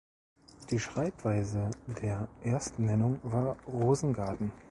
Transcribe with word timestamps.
Die 0.71 0.79
Schreibweise 0.79 1.69
der 2.01 2.27
Erstnennung 2.41 3.19
war 3.21 3.55
"Rosengarten". 3.67 4.51